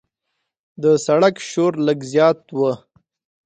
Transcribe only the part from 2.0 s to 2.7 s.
زیات و.